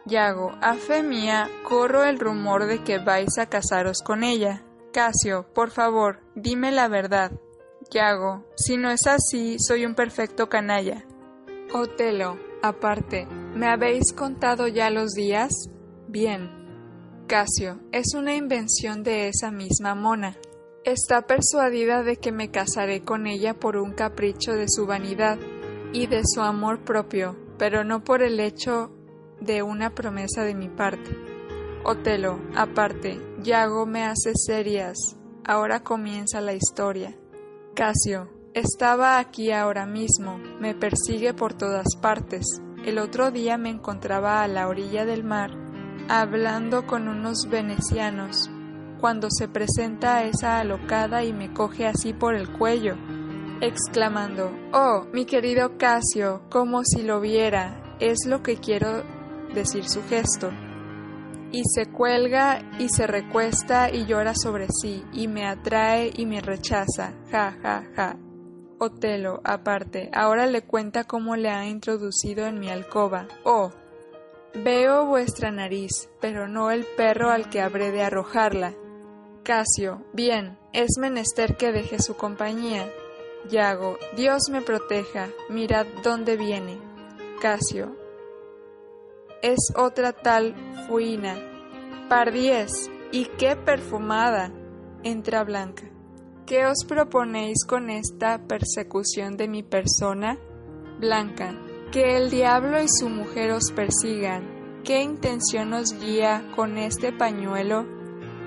Yago, 0.04 0.52
a 0.60 0.74
fe 0.74 1.02
mía, 1.02 1.50
corro 1.64 2.04
el 2.04 2.20
rumor 2.20 2.66
de 2.66 2.84
que 2.84 3.00
vais 3.00 3.38
a 3.38 3.46
casaros 3.46 4.02
con 4.02 4.26
ella. 4.26 4.62
Casio, 4.92 5.46
por 5.54 5.72
favor, 5.72 6.20
dime 6.36 6.74
la 6.74 6.90
verdad. 6.90 7.32
Yago, 7.90 8.44
si 8.58 8.76
no 8.76 8.90
es 8.92 9.08
así, 9.08 9.56
soy 9.60 9.86
un 9.86 9.96
perfecto 9.96 10.50
canalla. 10.50 11.06
Otelo, 11.76 12.38
aparte, 12.62 13.26
¿me 13.56 13.66
habéis 13.66 14.14
contado 14.14 14.68
ya 14.68 14.92
los 14.92 15.14
días? 15.14 15.50
Bien, 16.08 16.52
Casio 17.28 17.80
es 17.92 18.14
una 18.14 18.36
invención 18.36 19.02
de 19.02 19.28
esa 19.28 19.50
misma 19.50 19.96
mona. 19.96 20.38
Está 20.84 21.24
persuadida 21.24 22.04
de 22.04 22.18
que 22.18 22.32
me 22.32 22.52
casaré 22.52 23.02
con 23.02 23.26
ella 23.26 23.56
por 23.56 23.78
un 23.78 23.94
capricho 23.94 24.54
de 24.54 24.70
su 24.70 24.86
vanidad 24.86 25.40
y 25.94 26.06
de 26.06 26.22
su 26.24 26.42
amor 26.42 26.84
propio, 26.84 27.36
pero 27.58 27.84
no 27.84 28.04
por 28.04 28.22
el 28.22 28.40
hecho 28.40 28.92
de 29.42 29.64
una 29.64 29.96
promesa 29.96 30.44
de 30.44 30.54
mi 30.54 30.70
parte. 30.70 31.10
Otelo, 31.84 32.40
aparte, 32.56 33.20
Yago 33.42 33.88
me 33.88 34.04
hace 34.04 34.34
serias. 34.36 35.18
ahora 35.44 35.82
comienza 35.82 36.40
la 36.40 36.54
historia. 36.54 37.18
Casio, 37.74 38.30
estaba 38.54 39.20
aquí 39.20 39.52
ahora 39.52 39.86
mismo, 39.86 40.38
me 40.60 40.76
persigue 40.76 41.34
por 41.34 41.54
todas 41.54 41.96
partes. 42.02 42.46
El 42.86 43.00
otro 43.00 43.32
día 43.32 43.58
me 43.58 43.70
encontraba 43.70 44.44
a 44.44 44.48
la 44.48 44.68
orilla 44.68 45.06
del 45.06 45.24
mar, 45.24 45.52
hablando 46.10 46.86
con 46.86 47.08
unos 47.08 47.48
venecianos, 47.50 48.50
cuando 49.00 49.30
se 49.32 49.48
presenta 49.48 50.24
esa 50.24 50.60
alocada 50.60 51.24
y 51.24 51.34
me 51.34 51.54
coge 51.54 51.88
así 51.88 52.14
por 52.14 52.36
el 52.36 52.52
cuello, 52.52 52.96
exclamando, 53.62 54.52
Oh, 54.74 55.06
mi 55.14 55.26
querido 55.26 55.78
Casio, 55.78 56.44
como 56.50 56.84
si 56.84 57.04
lo 57.04 57.22
viera, 57.22 57.96
es 58.00 58.26
lo 58.28 58.44
que 58.44 58.58
quiero 58.58 59.04
decir 59.54 59.88
su 59.88 60.04
gesto 60.04 60.52
y 61.54 61.62
se 61.66 61.86
cuelga 61.86 62.64
y 62.80 62.90
se 62.90 63.06
recuesta 63.06 63.92
y 63.92 64.08
llora 64.08 64.34
sobre 64.34 64.68
sí, 64.70 65.04
y 65.14 65.28
me 65.28 65.46
atrae 65.46 66.12
y 66.16 66.26
me 66.26 66.42
rechaza, 66.42 67.14
ja, 67.32 67.56
ja, 67.62 67.84
ja. 67.96 68.18
Otelo, 68.84 69.40
aparte, 69.46 70.10
ahora 70.14 70.46
le 70.46 70.64
cuenta 70.64 71.06
cómo 71.06 71.38
le 71.38 71.50
ha 71.50 71.66
introducido 71.68 72.48
en 72.48 72.60
mi 72.60 72.70
alcoba. 72.70 73.28
Oh, 73.46 73.72
veo 74.54 75.06
vuestra 75.06 75.52
nariz, 75.52 76.10
pero 76.20 76.50
no 76.50 76.70
el 76.70 76.86
perro 76.98 77.32
al 77.32 77.50
que 77.50 77.62
habré 77.62 77.92
de 77.92 78.04
arrojarla. 78.04 78.74
Casio, 79.44 80.04
bien, 80.12 80.58
es 80.74 80.98
menester 81.00 81.56
que 81.56 81.72
deje 81.72 82.00
su 82.00 82.18
compañía. 82.18 82.86
Yago, 83.50 83.98
Dios 84.18 84.50
me 84.52 84.62
proteja, 84.62 85.30
mirad 85.50 85.86
dónde 86.04 86.36
viene. 86.36 86.78
Casio, 87.42 87.96
es 89.42 89.60
otra 89.78 90.12
tal 90.12 90.56
Fuina. 90.88 91.36
Pardiez, 92.10 92.90
y 93.14 93.28
qué 93.38 93.56
perfumada. 93.56 94.52
Entra 95.04 95.46
Blanca. 95.46 95.84
¿Qué 96.46 96.66
os 96.66 96.84
proponéis 96.86 97.64
con 97.66 97.90
esta 97.90 98.38
persecución 98.48 99.38
de 99.38 99.48
mi 99.48 99.64
persona? 99.64 100.38
Blanca, 101.00 101.58
que 101.90 102.18
el 102.18 102.30
diablo 102.30 102.82
y 102.82 102.88
su 102.90 103.08
mujer 103.08 103.52
os 103.52 103.72
persigan. 103.72 104.82
¿Qué 104.84 105.02
intención 105.02 105.72
os 105.72 105.98
guía 105.98 106.52
con 106.54 106.78
este 106.78 107.14
pañuelo 107.14 107.86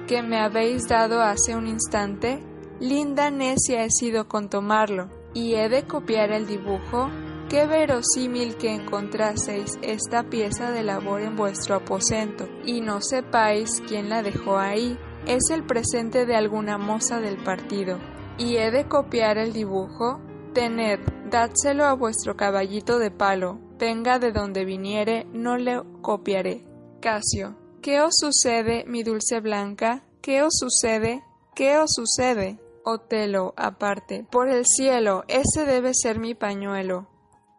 que 0.07 0.21
me 0.21 0.38
habéis 0.38 0.87
dado 0.87 1.23
hace 1.23 1.57
un 1.57 1.69
instante? 1.69 2.45
Linda 2.81 3.31
necia 3.31 3.85
he 3.85 3.91
sido 3.91 4.29
con 4.29 4.50
tomarlo, 4.50 5.09
y 5.33 5.55
he 5.55 5.71
de 5.71 5.85
copiar 5.85 6.33
el 6.33 6.47
dibujo 6.47 7.09
Qué 7.49 7.65
verosímil 7.65 8.57
que 8.57 8.75
encontraseis 8.75 9.79
esta 9.81 10.25
pieza 10.25 10.71
de 10.71 10.83
labor 10.83 11.23
en 11.23 11.37
vuestro 11.37 11.76
aposento, 11.76 12.47
y 12.67 12.83
no 12.83 13.00
sepáis 13.00 13.81
quién 13.87 14.11
la 14.11 14.23
dejó 14.23 14.59
ahí. 14.59 14.99
Es 15.26 15.50
el 15.50 15.64
presente 15.64 16.25
de 16.25 16.37
alguna 16.37 16.78
moza 16.78 17.21
del 17.21 17.37
partido. 17.42 17.99
Y 18.38 18.56
he 18.59 18.71
de 18.71 18.87
copiar 18.87 19.38
el 19.38 19.52
dibujo. 19.52 20.21
Tened, 20.54 21.00
dádselo 21.30 21.85
a 21.85 21.95
vuestro 21.95 22.37
caballito 22.37 22.99
de 23.00 23.11
palo. 23.11 23.59
Venga 23.78 24.18
de 24.21 24.30
donde 24.30 24.64
viniere, 24.64 25.26
no 25.33 25.56
le 25.56 25.83
copiaré. 26.00 26.64
Casio. 27.00 27.56
¿Qué 27.83 28.00
os 28.00 28.14
sucede, 28.16 28.85
mi 28.87 29.02
dulce 29.02 29.40
Blanca? 29.40 30.04
¿Qué 30.23 30.42
os 30.42 30.54
sucede? 30.59 31.25
¿Qué 31.54 31.76
os 31.78 31.90
sucede? 31.95 32.61
Otelo, 32.85 33.52
aparte. 33.56 34.26
Por 34.30 34.49
el 34.49 34.64
cielo, 34.64 35.25
ese 35.26 35.66
debe 35.66 35.92
ser 35.92 36.21
mi 36.21 36.35
pañuelo. 36.35 37.09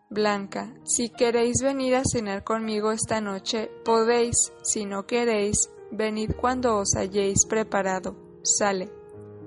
Blanca, 0.09 0.73
si 0.85 1.09
queréis 1.09 1.61
venir 1.61 1.95
a 1.95 2.03
cenar 2.09 2.45
conmigo 2.45 2.91
esta 2.91 3.19
noche, 3.19 3.69
podéis, 3.83 4.53
si 4.63 4.85
no 4.85 5.05
queréis, 5.05 5.69
venid 5.91 6.31
cuando 6.39 6.77
os 6.77 6.95
halléis 6.95 7.45
preparado. 7.47 8.15
Sale. 8.43 8.89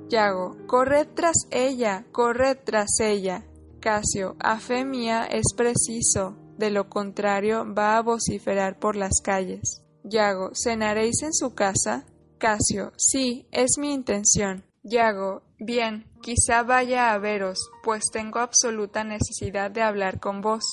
Yago, 0.08 0.56
corred 0.66 1.08
tras 1.14 1.46
ella, 1.50 2.04
corred 2.12 2.58
tras 2.64 3.00
ella. 3.00 3.44
Casio, 3.80 4.36
a 4.40 4.58
fe 4.58 4.84
mía 4.84 5.26
es 5.30 5.54
preciso, 5.56 6.36
de 6.58 6.70
lo 6.70 6.88
contrario 6.88 7.64
va 7.72 7.96
a 7.96 8.02
vociferar 8.02 8.78
por 8.78 8.96
las 8.96 9.20
calles. 9.22 9.82
Yago, 10.04 10.50
¿cenaréis 10.54 11.22
en 11.22 11.32
su 11.32 11.54
casa? 11.54 12.04
Casio, 12.38 12.92
sí, 12.96 13.46
es 13.52 13.78
mi 13.78 13.92
intención. 13.92 14.64
Yago, 14.82 15.42
bien, 15.58 16.10
quizá 16.22 16.62
vaya 16.62 17.12
a 17.12 17.18
veros, 17.18 17.70
pues 17.82 18.04
tengo 18.12 18.38
absoluta 18.38 19.04
necesidad 19.04 19.70
de 19.70 19.82
hablar 19.82 20.20
con 20.20 20.40
vos. 20.40 20.64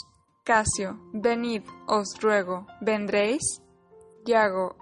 Casio, 0.44 0.98
venid, 1.14 1.64
os 1.88 2.20
ruego, 2.22 2.68
¿vendréis? 2.82 3.62
Yago, 4.26 4.78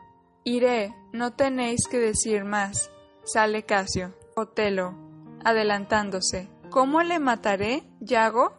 iré, 0.46 0.96
no 1.12 1.34
tenéis 1.34 1.82
que 1.90 2.00
decir 2.00 2.46
más. 2.46 2.92
Sale 3.26 3.64
Casio. 3.64 4.14
Otelo, 4.38 4.94
adelantándose. 5.44 6.50
¿Cómo 6.70 7.02
le 7.02 7.20
mataré, 7.20 7.84
Yago? 8.00 8.54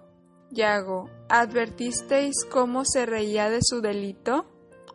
Yago, 0.50 1.11
¿advertisteis 1.28 2.45
cómo 2.50 2.85
se 2.85 3.07
reía 3.07 3.50
de 3.50 3.61
su 3.62 3.81
delito? 3.81 4.47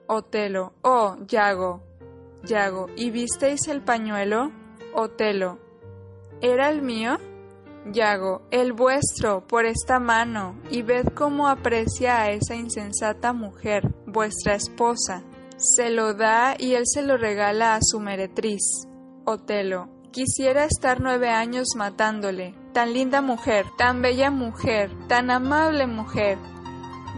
Otelo, 0.08 0.74
oh, 0.82 1.18
Yago. 1.28 1.84
Yago, 2.44 2.88
¿y 2.96 3.12
visteis 3.12 3.68
el 3.68 3.82
pañuelo? 3.82 4.52
Otelo. 4.94 5.60
¿Era 6.42 6.70
el 6.70 6.82
mío? 6.82 7.18
Yago, 7.86 8.42
el 8.52 8.74
vuestro, 8.74 9.48
por 9.48 9.66
esta 9.66 10.00
mano, 10.00 10.56
y 10.70 10.82
ved 10.82 11.06
cómo 11.16 11.48
aprecia 11.48 12.22
a 12.22 12.32
esa 12.32 12.56
insensata 12.56 13.34
mujer, 13.34 13.88
vuestra 14.06 14.56
esposa. 14.56 15.24
Se 15.62 15.91
lo 15.91 16.15
da 16.15 16.56
y 16.58 16.74
él 16.74 16.88
se 16.88 17.03
lo 17.03 17.18
regala 17.18 17.75
a 17.75 17.82
su 17.84 18.00
meretriz. 18.00 18.88
Otelo, 19.25 19.89
quisiera 20.10 20.63
estar 20.63 21.01
nueve 21.01 21.30
años 21.30 21.75
matándole. 21.75 22.56
Tan 22.74 22.94
linda 22.94 23.22
mujer, 23.22 23.68
tan 23.77 24.01
bella 24.01 24.32
mujer, 24.32 24.89
tan 25.08 25.30
amable 25.30 25.86
mujer. 25.86 26.39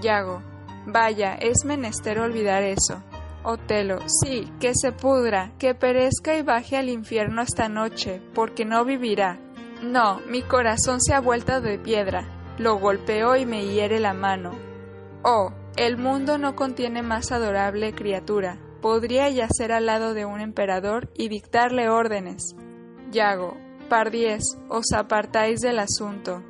Yago, 0.02 0.42
vaya, 0.86 1.36
es 1.36 1.64
menester 1.64 2.20
olvidar 2.20 2.64
eso. 2.64 3.02
Otelo, 3.44 4.00
sí, 4.08 4.52
que 4.60 4.74
se 4.76 4.92
pudra, 4.92 5.54
que 5.58 5.74
perezca 5.74 6.36
y 6.36 6.42
baje 6.42 6.76
al 6.76 6.90
infierno 6.90 7.42
esta 7.42 7.70
noche, 7.70 8.22
porque 8.36 8.66
no 8.66 8.84
vivirá. 8.84 9.40
No, 9.82 10.20
mi 10.28 10.42
corazón 10.42 11.00
se 11.00 11.14
ha 11.14 11.22
vuelto 11.22 11.62
de 11.62 11.80
piedra, 11.80 12.28
lo 12.58 12.78
golpeo 12.78 13.38
y 13.38 13.46
me 13.46 13.68
hiere 13.68 14.02
la 14.02 14.14
mano. 14.14 14.52
Oh, 15.24 15.54
el 15.76 15.98
mundo 15.98 16.38
no 16.38 16.56
contiene 16.56 17.02
más 17.02 17.32
adorable 17.32 17.94
criatura. 17.94 18.60
Podría 18.82 19.30
yacer 19.30 19.72
al 19.72 19.88
lado 19.88 20.14
de 20.14 20.26
un 20.26 20.40
emperador 20.40 21.10
y 21.16 21.30
dictarle 21.30 21.90
órdenes. 21.90 22.56
Yago, 23.12 23.58
pardiez, 23.90 24.44
os 24.70 24.92
apartáis 24.94 25.62
del 25.62 25.80
asunto. 25.80 26.44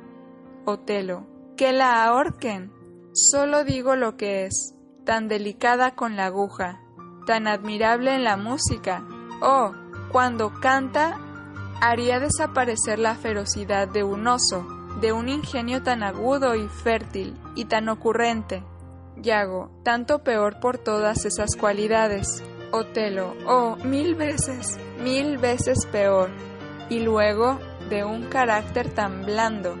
Otelo, 0.66 1.26
que 1.56 1.72
la 1.72 2.04
ahorquen. 2.04 2.72
Solo 3.12 3.64
digo 3.64 3.96
lo 3.96 4.16
que 4.16 4.44
es, 4.44 4.74
tan 5.04 5.28
delicada 5.28 5.94
con 5.94 6.16
la 6.16 6.26
aguja, 6.26 6.80
tan 7.26 7.46
admirable 7.46 8.14
en 8.14 8.24
la 8.24 8.36
música. 8.36 9.06
Oh, 9.40 9.72
cuando 10.10 10.52
canta, 10.60 11.18
haría 11.80 12.18
desaparecer 12.18 12.98
la 12.98 13.14
ferocidad 13.14 13.88
de 13.88 14.02
un 14.02 14.26
oso, 14.26 14.66
de 15.00 15.12
un 15.12 15.28
ingenio 15.28 15.82
tan 15.82 16.02
agudo 16.02 16.56
y 16.56 16.68
fértil 16.68 17.34
y 17.54 17.66
tan 17.66 17.88
ocurrente. 17.88 18.64
Yago, 19.16 19.70
tanto 19.82 20.22
peor 20.22 20.60
por 20.60 20.78
todas 20.78 21.24
esas 21.24 21.56
cualidades. 21.56 22.42
Otelo, 22.72 23.34
oh, 23.46 23.76
mil 23.84 24.14
veces, 24.14 24.78
mil 24.98 25.38
veces 25.38 25.86
peor. 25.86 26.30
Y 26.90 27.00
luego, 27.00 27.58
de 27.88 28.04
un 28.04 28.28
carácter 28.28 28.92
tan 28.92 29.24
blando. 29.24 29.76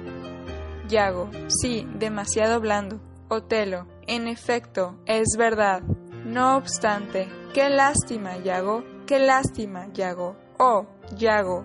Yago, 0.88 1.30
sí, 1.48 1.86
demasiado 1.94 2.60
blando. 2.60 3.00
Otelo, 3.28 3.86
en 4.06 4.28
efecto, 4.28 4.96
es 5.06 5.36
verdad. 5.36 5.82
No 6.24 6.56
obstante, 6.56 7.28
qué 7.52 7.68
lástima, 7.68 8.38
Yago, 8.38 8.84
qué 9.06 9.18
lástima, 9.18 9.88
Yago. 9.92 10.36
Oh, 10.58 10.86
Yago, 11.16 11.64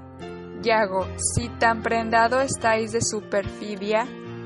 Yago, 0.62 1.08
si 1.18 1.48
tan 1.48 1.82
prendado 1.84 2.42
estáis 2.42 2.92
de 2.92 3.02
su 3.02 3.22
perfidia, 3.30 4.06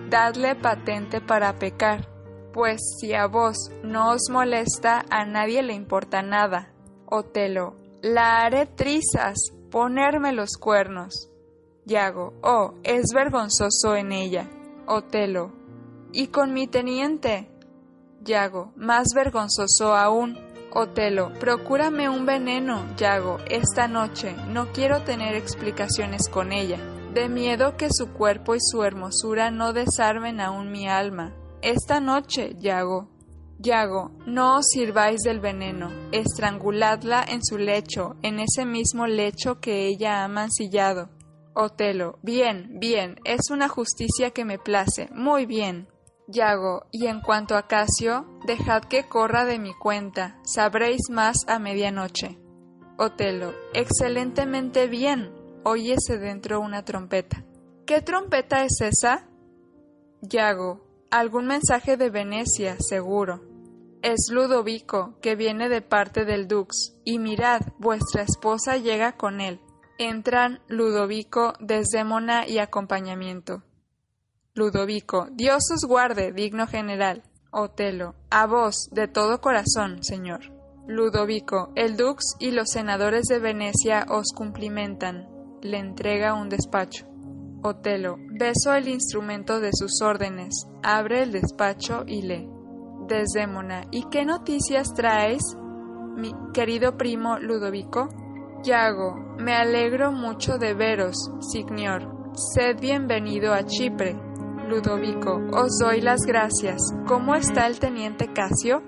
dadle 0.09 0.55
patente 0.55 1.21
para 1.21 1.53
pecar, 1.53 2.07
pues 2.53 2.79
si 2.99 3.13
a 3.13 3.25
vos 3.25 3.71
no 3.83 4.11
os 4.11 4.29
molesta, 4.29 5.03
a 5.09 5.25
nadie 5.25 5.63
le 5.63 5.73
importa 5.73 6.21
nada. 6.21 6.71
Otelo, 7.05 7.75
la 8.01 8.41
haré 8.43 8.65
trizas, 8.65 9.51
ponerme 9.71 10.31
los 10.31 10.57
cuernos. 10.57 11.29
Yago, 11.85 12.33
oh, 12.43 12.75
es 12.83 13.07
vergonzoso 13.13 13.95
en 13.95 14.11
ella. 14.11 14.47
Otelo, 14.87 15.51
¿y 16.13 16.27
con 16.27 16.53
mi 16.53 16.67
teniente? 16.67 17.49
Yago, 18.21 18.71
más 18.75 19.07
vergonzoso 19.13 19.95
aún. 19.95 20.39
Otelo, 20.71 21.33
procúrame 21.39 22.07
un 22.07 22.25
veneno, 22.25 22.85
Yago, 22.95 23.37
esta 23.49 23.87
noche. 23.87 24.35
No 24.47 24.71
quiero 24.71 25.01
tener 25.03 25.35
explicaciones 25.35 26.29
con 26.29 26.51
ella. 26.51 26.77
De 27.13 27.29
miedo 27.29 27.77
que 27.77 27.89
su 27.91 28.11
cuerpo 28.13 28.55
y 28.55 28.59
su 28.59 28.83
hermosura 28.83 29.51
no 29.51 29.73
desarmen 29.73 30.39
aún 30.39 30.71
mi 30.71 30.87
alma. 30.87 31.33
Esta 31.63 32.01
noche, 32.01 32.57
Yago. 32.59 33.07
Yago, 33.57 34.11
no 34.25 34.57
os 34.57 34.65
sirváis 34.73 35.21
del 35.21 35.39
veneno, 35.39 35.89
estranguladla 36.11 37.23
en 37.25 37.41
su 37.41 37.57
lecho, 37.57 38.17
en 38.21 38.41
ese 38.41 38.65
mismo 38.65 39.07
lecho 39.07 39.61
que 39.61 39.87
ella 39.87 40.25
ha 40.25 40.27
mancillado. 40.27 41.09
Otelo, 41.53 42.19
bien, 42.21 42.79
bien, 42.81 43.15
es 43.23 43.49
una 43.49 43.69
justicia 43.69 44.31
que 44.31 44.43
me 44.43 44.59
place, 44.59 45.07
muy 45.13 45.45
bien. 45.45 45.87
Yago, 46.27 46.87
y 46.91 47.07
en 47.07 47.21
cuanto 47.21 47.55
a 47.55 47.65
Casio, 47.65 48.25
dejad 48.45 48.83
que 48.83 49.07
corra 49.07 49.45
de 49.45 49.57
mi 49.57 49.73
cuenta, 49.73 50.41
sabréis 50.43 51.09
más 51.09 51.37
a 51.47 51.59
medianoche. 51.59 52.37
Otelo, 52.97 53.53
excelentemente 53.73 54.87
bien, 54.87 55.31
óyese 55.63 56.17
dentro 56.17 56.59
una 56.59 56.83
trompeta. 56.83 57.45
¿Qué 57.85 58.01
trompeta 58.01 58.65
es 58.65 58.81
esa? 58.81 59.29
Yago, 60.21 60.92
algún 61.19 61.45
mensaje 61.45 61.95
de 61.95 62.09
Venecia, 62.09 62.75
seguro. 62.79 63.41
Es 64.01 64.29
Ludovico, 64.31 65.19
que 65.21 65.35
viene 65.35 65.69
de 65.69 65.81
parte 65.83 66.25
del 66.25 66.47
Dux, 66.47 66.95
y 67.05 67.19
mirad, 67.19 67.61
vuestra 67.77 68.23
esposa 68.23 68.77
llega 68.77 69.11
con 69.11 69.39
él. 69.39 69.61
Entran 69.99 70.61
Ludovico, 70.67 71.53
Desdémona 71.59 72.47
y 72.47 72.57
acompañamiento. 72.57 73.61
Ludovico, 74.55 75.27
Dios 75.31 75.63
os 75.71 75.87
guarde, 75.87 76.31
digno 76.31 76.65
general. 76.65 77.21
Otelo, 77.51 78.15
a 78.31 78.47
vos, 78.47 78.89
de 78.91 79.07
todo 79.07 79.39
corazón, 79.39 80.03
señor. 80.03 80.51
Ludovico, 80.87 81.71
el 81.75 81.95
dux 81.95 82.35
y 82.39 82.49
los 82.49 82.71
senadores 82.71 83.27
de 83.27 83.37
Venecia 83.37 84.07
os 84.09 84.33
cumplimentan. 84.35 85.29
Le 85.61 85.77
entrega 85.77 86.33
un 86.33 86.49
despacho. 86.49 87.12
Otelo, 87.65 88.17
beso 88.29 88.73
el 88.73 88.89
instrumento 88.89 89.61
de 89.61 89.71
sus 89.71 90.01
órdenes, 90.01 90.67
abre 90.83 91.23
el 91.23 91.31
despacho 91.31 92.03
y 92.05 92.21
lee. 92.21 92.49
Desdémona, 93.07 93.85
¿y 93.89 94.03
qué 94.09 94.25
noticias 94.25 94.93
traes, 94.93 95.41
mi 96.17 96.33
querido 96.53 96.97
primo 96.97 97.39
Ludovico? 97.39 98.09
Yago, 98.63 99.15
me 99.39 99.53
alegro 99.55 100.11
mucho 100.11 100.57
de 100.57 100.73
veros, 100.73 101.15
señor. 101.39 102.31
Sed 102.33 102.81
bienvenido 102.81 103.53
a 103.53 103.63
Chipre. 103.63 104.13
Ludovico, 104.67 105.39
os 105.53 105.77
doy 105.79 106.01
las 106.01 106.21
gracias. 106.25 106.81
¿Cómo 107.07 107.33
está 107.35 107.67
el 107.67 107.79
teniente 107.79 108.33
Casio? 108.33 108.81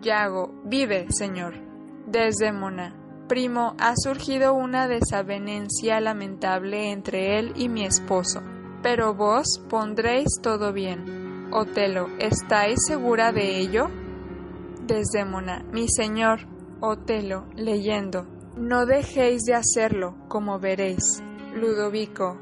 Yago, 0.00 0.54
vive, 0.64 1.06
señor. 1.10 1.54
Desdémona, 2.06 2.94
primo, 3.32 3.74
ha 3.78 3.94
surgido 3.96 4.52
una 4.52 4.88
desavenencia 4.88 5.98
lamentable 6.02 6.90
entre 6.90 7.38
él 7.38 7.54
y 7.56 7.70
mi 7.70 7.82
esposo, 7.82 8.42
pero 8.82 9.14
vos 9.14 9.58
pondréis 9.70 10.28
todo 10.42 10.74
bien. 10.74 11.48
Otelo, 11.50 12.08
¿estáis 12.18 12.78
segura 12.86 13.32
de 13.32 13.58
ello? 13.58 13.88
Desdémona, 14.86 15.64
mi 15.72 15.88
señor. 15.88 16.40
Otelo, 16.80 17.46
leyendo. 17.56 18.26
No 18.58 18.84
dejéis 18.84 19.44
de 19.44 19.54
hacerlo, 19.54 20.14
como 20.28 20.58
veréis. 20.58 21.22
Ludovico, 21.54 22.36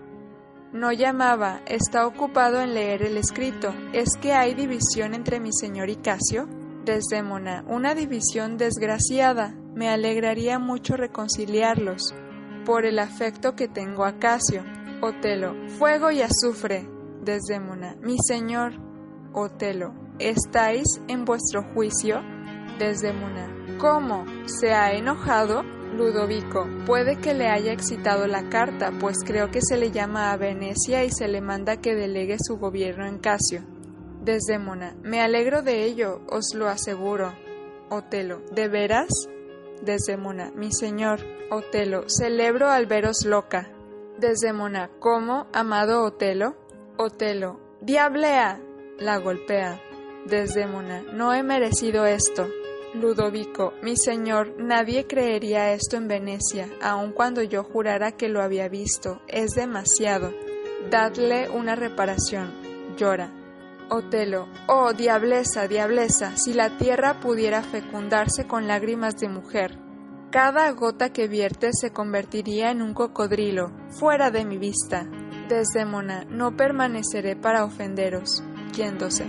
no 0.72 0.90
llamaba, 0.90 1.60
está 1.66 2.04
ocupado 2.04 2.60
en 2.60 2.74
leer 2.74 3.04
el 3.04 3.16
escrito. 3.16 3.72
¿Es 3.92 4.16
que 4.20 4.32
hay 4.32 4.54
división 4.54 5.14
entre 5.14 5.38
mi 5.38 5.52
señor 5.52 5.88
y 5.88 5.94
Casio? 5.94 6.48
Desdémona, 6.84 7.62
una 7.68 7.94
división 7.94 8.56
desgraciada. 8.56 9.54
Me 9.74 9.88
alegraría 9.88 10.58
mucho 10.58 10.96
reconciliarlos, 10.96 12.14
por 12.64 12.84
el 12.84 12.98
afecto 12.98 13.54
que 13.54 13.68
tengo 13.68 14.04
a 14.04 14.18
Casio. 14.18 14.64
Otelo, 15.02 15.54
fuego 15.78 16.10
y 16.10 16.22
azufre. 16.22 16.88
Desdémona, 17.22 17.96
mi 18.02 18.16
señor. 18.18 18.72
Otelo, 19.32 19.94
¿estáis 20.18 21.00
en 21.08 21.24
vuestro 21.24 21.62
juicio? 21.74 22.20
Desdémona, 22.78 23.76
¿cómo? 23.78 24.24
¿Se 24.46 24.72
ha 24.72 24.92
enojado? 24.92 25.62
Ludovico, 25.96 26.68
puede 26.86 27.16
que 27.16 27.34
le 27.34 27.48
haya 27.48 27.72
excitado 27.72 28.26
la 28.26 28.48
carta, 28.48 28.92
pues 29.00 29.16
creo 29.24 29.50
que 29.50 29.60
se 29.60 29.76
le 29.76 29.90
llama 29.90 30.30
a 30.30 30.36
Venecia 30.36 31.04
y 31.04 31.10
se 31.10 31.26
le 31.26 31.40
manda 31.40 31.80
que 31.80 31.94
delegue 31.94 32.36
su 32.38 32.58
gobierno 32.58 33.06
en 33.06 33.18
Casio. 33.18 33.62
Desdémona, 34.22 34.94
me 35.02 35.20
alegro 35.20 35.62
de 35.62 35.84
ello, 35.84 36.20
os 36.28 36.54
lo 36.54 36.68
aseguro. 36.68 37.32
Otelo, 37.88 38.42
¿de 38.52 38.68
veras? 38.68 39.08
Desdémona, 39.82 40.50
mi 40.54 40.72
señor. 40.72 41.20
Otelo, 41.50 42.04
celebro 42.08 42.68
al 42.68 42.86
veros 42.86 43.24
loca. 43.24 43.70
Desdémona, 44.18 44.90
¿cómo, 44.98 45.46
amado 45.52 46.04
Otelo? 46.04 46.54
Otelo, 46.96 47.58
diablea. 47.80 48.60
La 48.98 49.16
golpea. 49.16 49.80
Desdémona, 50.26 51.02
no 51.12 51.32
he 51.32 51.42
merecido 51.42 52.04
esto. 52.04 52.46
Ludovico, 52.92 53.72
mi 53.82 53.96
señor, 53.96 54.54
nadie 54.58 55.06
creería 55.06 55.72
esto 55.72 55.96
en 55.96 56.08
Venecia, 56.08 56.68
aun 56.82 57.12
cuando 57.12 57.42
yo 57.42 57.62
jurara 57.62 58.12
que 58.12 58.28
lo 58.28 58.42
había 58.42 58.68
visto. 58.68 59.22
Es 59.28 59.52
demasiado. 59.52 60.34
Dadle 60.90 61.48
una 61.48 61.76
reparación. 61.76 62.50
Llora. 62.96 63.39
Otelo, 63.92 64.46
oh 64.68 64.92
diableza, 64.92 65.66
diableza, 65.66 66.36
si 66.36 66.54
la 66.54 66.76
tierra 66.76 67.18
pudiera 67.18 67.60
fecundarse 67.60 68.46
con 68.46 68.68
lágrimas 68.68 69.16
de 69.16 69.28
mujer. 69.28 69.76
Cada 70.30 70.70
gota 70.70 71.12
que 71.12 71.26
vierte 71.26 71.70
se 71.72 71.90
convertiría 71.90 72.70
en 72.70 72.82
un 72.82 72.94
cocodrilo, 72.94 73.72
fuera 73.88 74.30
de 74.30 74.44
mi 74.44 74.58
vista. 74.58 75.08
Desdémona, 75.48 76.24
no 76.26 76.56
permaneceré 76.56 77.34
para 77.34 77.64
ofenderos. 77.64 78.44
Yéndose. 78.76 79.26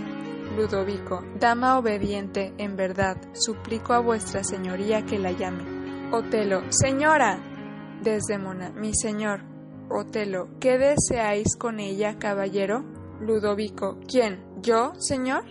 Ludovico, 0.56 1.24
dama 1.40 1.76
obediente, 1.76 2.54
en 2.56 2.76
verdad, 2.76 3.16
suplico 3.32 3.94
a 3.94 3.98
vuestra 3.98 4.44
señoría 4.44 5.04
que 5.04 5.18
la 5.18 5.32
llame. 5.32 6.12
Otelo, 6.12 6.70
señora. 6.70 7.40
Desdémona, 8.00 8.70
mi 8.70 8.94
señor. 8.94 9.40
Otelo, 9.90 10.50
¿qué 10.60 10.78
deseáis 10.78 11.56
con 11.56 11.80
ella, 11.80 12.16
caballero? 12.20 12.84
Ludovico, 13.20 13.98
¿quién? 14.08 14.51
¿Yo, 14.62 14.92
señor? 14.96 15.42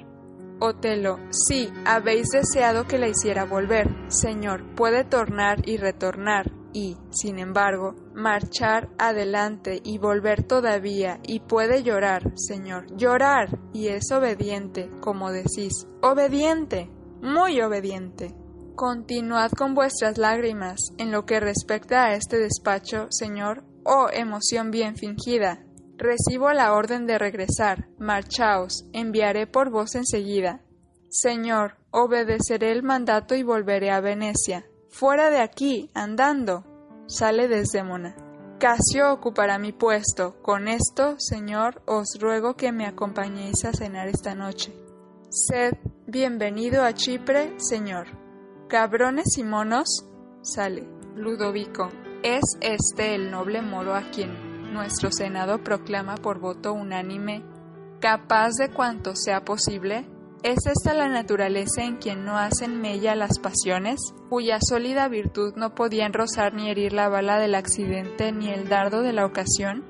Otelo, 0.61 1.19
sí, 1.31 1.69
habéis 1.85 2.29
deseado 2.29 2.87
que 2.87 2.97
la 2.97 3.09
hiciera 3.09 3.43
volver. 3.43 3.89
Señor, 4.07 4.73
puede 4.75 5.03
tornar 5.03 5.67
y 5.67 5.75
retornar, 5.75 6.49
y, 6.71 6.95
sin 7.09 7.37
embargo, 7.37 7.95
marchar 8.13 8.89
adelante 8.97 9.81
y 9.83 9.97
volver 9.97 10.43
todavía, 10.43 11.19
y 11.23 11.41
puede 11.41 11.83
llorar, 11.83 12.31
Señor, 12.35 12.85
llorar, 12.95 13.59
y 13.73 13.87
es 13.87 14.09
obediente, 14.11 14.89
como 15.01 15.31
decís, 15.31 15.87
obediente, 16.01 16.89
muy 17.21 17.59
obediente. 17.59 18.33
Continuad 18.75 19.51
con 19.51 19.73
vuestras 19.73 20.17
lágrimas 20.17 20.79
en 20.97 21.11
lo 21.11 21.25
que 21.25 21.41
respecta 21.41 22.05
a 22.05 22.13
este 22.13 22.37
despacho, 22.37 23.07
Señor, 23.09 23.65
oh 23.83 24.07
emoción 24.09 24.71
bien 24.71 24.95
fingida. 24.95 25.65
Recibo 26.01 26.51
la 26.51 26.73
orden 26.73 27.05
de 27.05 27.19
regresar, 27.19 27.87
marchaos, 27.99 28.85
enviaré 28.91 29.45
por 29.45 29.69
vos 29.69 29.93
enseguida. 29.93 30.59
Señor, 31.09 31.75
obedeceré 31.91 32.71
el 32.71 32.81
mandato 32.81 33.35
y 33.35 33.43
volveré 33.43 33.91
a 33.91 34.01
Venecia. 34.01 34.65
Fuera 34.89 35.29
de 35.29 35.37
aquí, 35.37 35.91
andando. 35.93 36.65
Sale 37.05 37.47
Desdémona. 37.47 38.15
Casio 38.57 39.13
ocupará 39.13 39.59
mi 39.59 39.73
puesto. 39.73 40.41
Con 40.41 40.67
esto, 40.67 41.19
Señor, 41.19 41.83
os 41.85 42.17
ruego 42.19 42.55
que 42.55 42.71
me 42.71 42.87
acompañéis 42.87 43.63
a 43.65 43.71
cenar 43.71 44.07
esta 44.07 44.33
noche. 44.33 44.73
Sed 45.29 45.73
bienvenido 46.07 46.81
a 46.81 46.95
Chipre, 46.95 47.53
Señor. 47.59 48.07
Cabrones 48.67 49.37
y 49.37 49.43
monos. 49.43 50.07
Sale. 50.41 50.83
Ludovico. 51.15 51.91
¿Es 52.23 52.57
este 52.59 53.13
el 53.13 53.29
noble 53.29 53.61
moro 53.61 53.93
a 53.93 54.09
quien 54.09 54.40
nuestro 54.71 55.11
Senado 55.11 55.63
proclama 55.63 56.15
por 56.15 56.39
voto 56.39 56.73
unánime 56.73 57.43
capaz 58.01 58.53
de 58.57 58.69
cuanto 58.69 59.15
sea 59.15 59.45
posible? 59.45 60.05
¿Es 60.43 60.65
esta 60.65 60.95
la 60.95 61.07
naturaleza 61.07 61.83
en 61.83 61.97
quien 61.97 62.25
no 62.25 62.35
hacen 62.35 62.81
mella 62.81 63.13
las 63.13 63.37
pasiones, 63.37 63.99
cuya 64.27 64.57
sólida 64.59 65.07
virtud 65.07 65.53
no 65.55 65.75
podían 65.75 66.13
rozar 66.13 66.55
ni 66.55 66.69
herir 66.71 66.93
la 66.93 67.09
bala 67.09 67.37
del 67.39 67.53
accidente 67.53 68.31
ni 68.31 68.49
el 68.49 68.67
dardo 68.67 69.03
de 69.03 69.13
la 69.13 69.25
ocasión? 69.25 69.85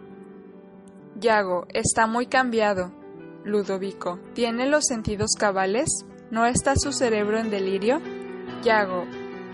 Yago, 1.16 1.66
está 1.70 2.06
muy 2.06 2.26
cambiado. 2.26 2.92
Ludovico, 3.46 4.20
¿tiene 4.34 4.66
los 4.66 4.84
sentidos 4.86 5.32
cabales? 5.40 5.88
¿No 6.32 6.46
está 6.46 6.76
su 6.76 6.92
cerebro 6.92 7.40
en 7.40 7.50
delirio? 7.50 8.02
Yago, 8.62 9.06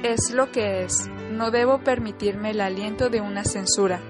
es 0.04 0.32
lo 0.32 0.52
que 0.52 0.84
es. 0.84 1.08
No 1.32 1.52
debo 1.52 1.84
permitirme 1.84 2.52
el 2.52 2.62
aliento 2.62 3.10
de 3.10 3.22
una 3.22 3.44
censura. 3.44 4.02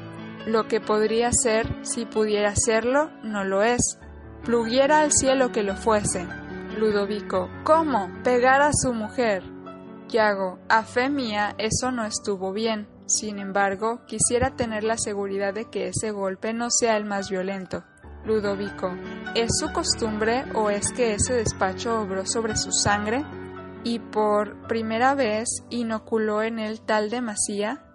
Lo 0.47 0.67
que 0.67 0.79
podría 0.79 1.31
ser, 1.33 1.67
si 1.85 2.05
pudiera 2.05 2.55
serlo, 2.55 3.11
no 3.21 3.43
lo 3.43 3.63
es. 3.63 3.99
Pluguiera 4.45 5.01
al 5.01 5.11
cielo 5.11 5.51
que 5.51 5.61
lo 5.61 5.75
fuese. 5.75 6.25
Ludovico, 6.79 7.49
¿cómo? 7.65 8.09
Pegar 8.23 8.61
a 8.61 8.71
su 8.71 8.93
mujer. 8.93 9.43
Yago, 10.07 10.57
a 10.69 10.83
fe 10.83 11.09
mía, 11.09 11.53
eso 11.57 11.91
no 11.91 12.05
estuvo 12.05 12.53
bien. 12.53 12.87
Sin 13.07 13.39
embargo, 13.39 14.05
quisiera 14.05 14.55
tener 14.55 14.85
la 14.85 14.97
seguridad 14.97 15.53
de 15.53 15.65
que 15.65 15.89
ese 15.89 16.11
golpe 16.11 16.53
no 16.53 16.69
sea 16.69 16.95
el 16.95 17.03
más 17.03 17.29
violento. 17.29 17.83
Ludovico, 18.25 18.95
¿es 19.35 19.49
su 19.59 19.73
costumbre 19.73 20.45
o 20.55 20.69
es 20.69 20.93
que 20.93 21.15
ese 21.15 21.33
despacho 21.33 21.99
obró 21.99 22.25
sobre 22.25 22.55
su 22.55 22.71
sangre? 22.71 23.25
y 23.83 23.99
por 23.99 24.67
primera 24.67 25.15
vez 25.15 25.63
inoculó 25.69 26.41
en 26.41 26.59
él 26.59 26.81
tal 26.81 27.09
demasía? 27.09 27.85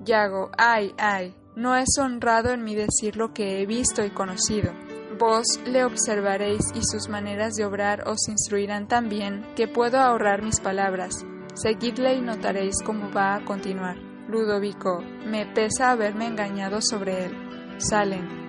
Yago, 0.00 0.50
ay, 0.56 0.94
ay, 0.96 1.36
no 1.54 1.76
es 1.76 1.88
honrado 1.98 2.50
en 2.50 2.64
mí 2.64 2.74
decir 2.74 3.16
lo 3.16 3.32
que 3.32 3.60
he 3.60 3.66
visto 3.66 4.04
y 4.04 4.10
conocido. 4.10 4.72
Vos 5.18 5.44
le 5.66 5.84
observaréis 5.84 6.72
y 6.74 6.80
sus 6.82 7.08
maneras 7.08 7.54
de 7.54 7.64
obrar 7.64 8.08
os 8.08 8.28
instruirán 8.28 8.88
tan 8.88 9.08
bien 9.08 9.46
que 9.54 9.68
puedo 9.68 9.98
ahorrar 9.98 10.42
mis 10.42 10.60
palabras. 10.60 11.24
Seguidle 11.54 12.14
y 12.14 12.20
notaréis 12.22 12.76
cómo 12.84 13.10
va 13.12 13.34
a 13.34 13.44
continuar. 13.44 13.96
Ludovico, 14.28 15.02
me 15.26 15.44
pesa 15.46 15.90
haberme 15.90 16.26
engañado 16.26 16.80
sobre 16.80 17.26
él. 17.26 17.76
Salen. 17.78 18.41